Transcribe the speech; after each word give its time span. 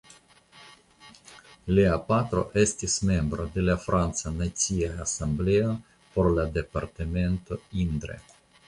Lia 1.79 1.91
patro 2.07 2.45
estis 2.63 2.97
membro 3.11 3.47
de 3.59 3.67
la 3.69 3.77
franca 3.85 4.35
Nacia 4.41 4.91
Asembleo 5.07 5.79
por 6.17 6.35
la 6.41 6.51
departemento 6.61 7.63
Indre. 7.87 8.23